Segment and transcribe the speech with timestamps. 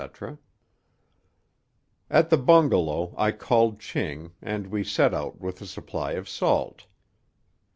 [2.09, 6.87] _)At the bungalow I called Ching, and we set out with a supply of salt.